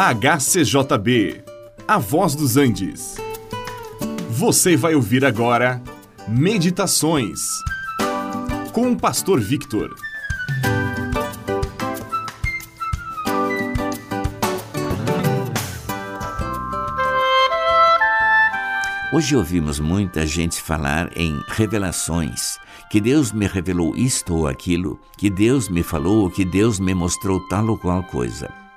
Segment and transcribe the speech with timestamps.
[0.00, 1.42] HCJB,
[1.88, 3.16] A Voz dos Andes.
[4.30, 5.82] Você vai ouvir agora
[6.28, 7.40] Meditações
[8.72, 9.92] com o Pastor Victor.
[19.12, 22.56] Hoje ouvimos muita gente falar em revelações,
[22.88, 27.40] que Deus me revelou isto ou aquilo, que Deus me falou, que Deus me mostrou
[27.48, 28.67] tal ou qual coisa.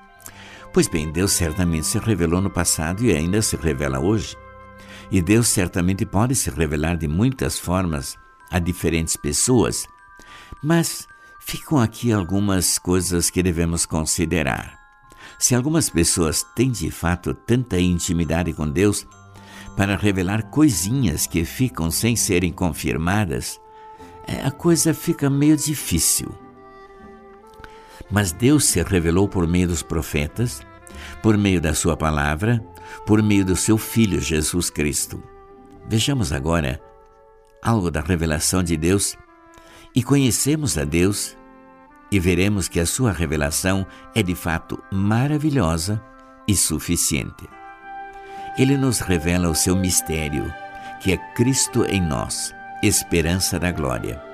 [0.73, 4.37] Pois bem, Deus certamente se revelou no passado e ainda se revela hoje.
[5.11, 8.17] E Deus certamente pode se revelar de muitas formas
[8.49, 9.85] a diferentes pessoas.
[10.63, 11.05] Mas
[11.41, 14.79] ficam aqui algumas coisas que devemos considerar.
[15.37, 19.05] Se algumas pessoas têm de fato tanta intimidade com Deus
[19.75, 23.59] para revelar coisinhas que ficam sem serem confirmadas,
[24.25, 26.33] é, a coisa fica meio difícil.
[28.11, 30.61] Mas Deus se revelou por meio dos profetas,
[31.21, 32.63] por meio da Sua palavra,
[33.05, 35.23] por meio do Seu Filho Jesus Cristo.
[35.87, 36.81] Vejamos agora
[37.63, 39.15] algo da revelação de Deus
[39.95, 41.37] e conhecemos a Deus
[42.11, 46.01] e veremos que a Sua revelação é de fato maravilhosa
[46.47, 47.47] e suficiente.
[48.57, 50.51] Ele nos revela o seu mistério,
[51.01, 54.30] que é Cristo em nós, esperança da glória.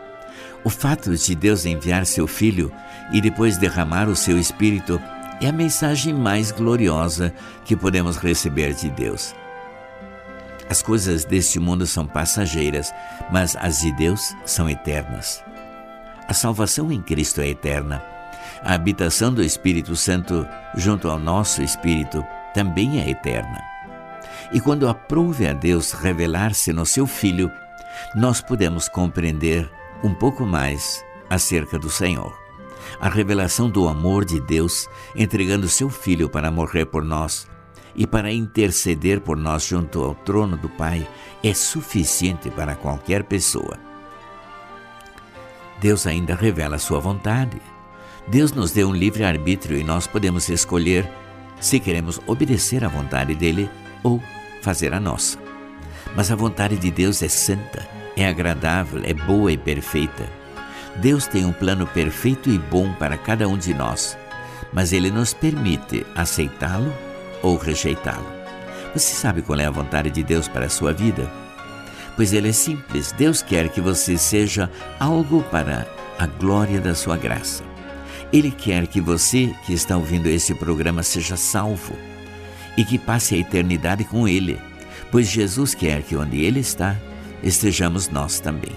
[0.63, 2.71] O fato de Deus enviar seu Filho
[3.11, 4.99] e depois derramar o seu Espírito
[5.39, 7.33] é a mensagem mais gloriosa
[7.63, 9.35] que podemos receber de Deus.
[10.69, 12.93] As coisas deste mundo são passageiras,
[13.31, 15.43] mas as de Deus são eternas.
[16.27, 18.03] A salvação em Cristo é eterna.
[18.61, 23.61] A habitação do Espírito Santo junto ao nosso espírito também é eterna.
[24.51, 27.51] E quando aprouve a Deus revelar-se no seu Filho,
[28.13, 29.69] nós podemos compreender
[30.03, 32.37] um pouco mais acerca do Senhor.
[32.99, 37.47] A revelação do amor de Deus, entregando seu Filho para morrer por nós
[37.95, 41.07] e para interceder por nós junto ao trono do Pai,
[41.43, 43.77] é suficiente para qualquer pessoa.
[45.79, 47.61] Deus ainda revela sua vontade.
[48.27, 51.09] Deus nos deu um livre-arbítrio e nós podemos escolher
[51.59, 53.69] se queremos obedecer à vontade dele
[54.03, 54.21] ou
[54.61, 55.37] fazer a nossa.
[56.15, 57.87] Mas a vontade de Deus é santa,
[58.17, 60.27] é agradável, é boa e perfeita.
[60.97, 64.17] Deus tem um plano perfeito e bom para cada um de nós,
[64.73, 66.91] mas Ele nos permite aceitá-lo
[67.43, 68.25] ou rejeitá-lo.
[68.93, 71.29] Você sabe qual é a vontade de Deus para a sua vida?
[72.15, 73.11] Pois ele é simples.
[73.11, 75.85] Deus quer que você seja algo para
[76.17, 77.63] a glória da sua graça.
[78.33, 81.95] Ele quer que você que está ouvindo esse programa seja salvo
[82.75, 84.59] e que passe a eternidade com Ele,
[85.11, 86.95] pois Jesus quer que onde Ele está,
[87.43, 88.75] estejamos nós também.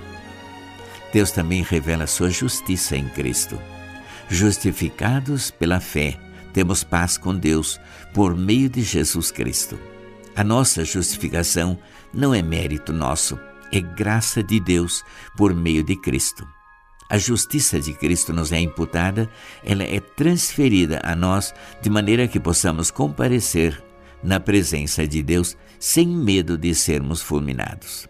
[1.12, 3.58] Deus também revela sua justiça em Cristo.
[4.28, 6.18] Justificados pela fé,
[6.52, 7.80] temos paz com Deus
[8.14, 9.78] por meio de Jesus Cristo.
[10.36, 11.78] A nossa justificação
[12.14, 13.38] não é mérito nosso,
[13.72, 15.04] é graça de Deus
[15.36, 16.46] por meio de Cristo.
[17.08, 19.28] A justiça de Cristo nos é imputada,
[19.64, 23.82] ela é transferida a nós de maneira que possamos comparecer
[24.22, 28.09] na presença de Deus sem medo de sermos fulminados.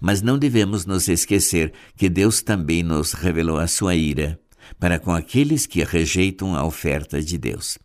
[0.00, 4.38] Mas não devemos nos esquecer que Deus também nos revelou a sua ira
[4.78, 7.78] para com aqueles que rejeitam a oferta de Deus.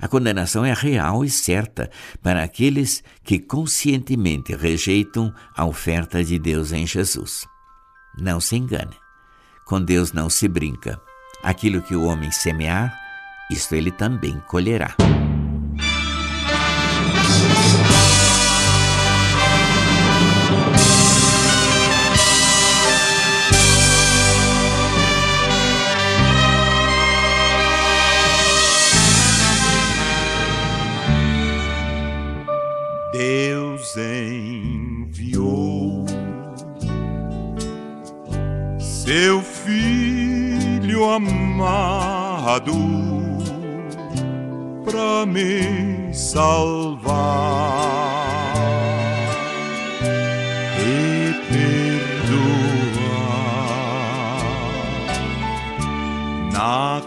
[0.00, 1.90] A condenação é real e certa
[2.22, 7.46] para aqueles que conscientemente rejeitam a oferta de Deus em Jesus.
[8.18, 8.96] Não se engane.
[9.64, 11.00] Com Deus não se brinca.
[11.42, 12.98] Aquilo que o homem semear,
[13.50, 14.94] isto ele também colherá.
[33.12, 36.04] Deus enviou
[38.78, 42.74] seu filho amado
[44.84, 47.08] para me salvar.
[50.80, 52.78] E perdoar.
[56.52, 57.00] Na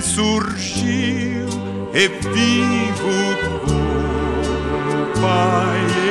[0.01, 1.47] ressurgiu
[1.93, 3.15] e vivo
[3.67, 6.02] o Pai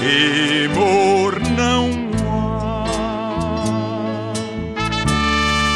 [0.00, 1.90] Temor não
[2.24, 2.86] há,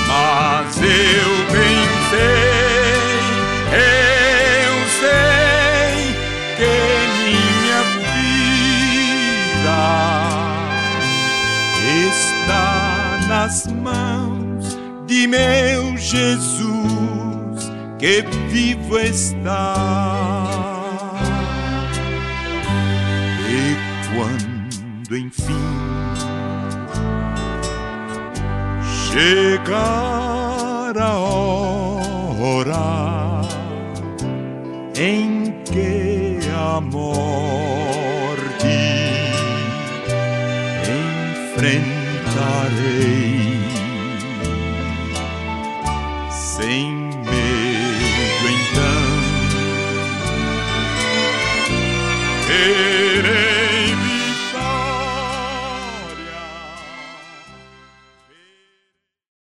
[0.09, 3.13] mas eu bem sei,
[3.77, 5.97] eu sei
[6.57, 6.73] que
[7.19, 9.81] minha vida
[12.09, 12.67] está
[13.29, 14.65] nas mãos
[15.07, 17.30] de meu Jesus
[18.00, 20.11] que vivo está.
[24.14, 25.55] quando enfim
[29.11, 33.41] chegar a hora
[34.97, 38.67] em que a morte
[41.55, 43.50] enfrentarei
[52.69, 53.40] waiting.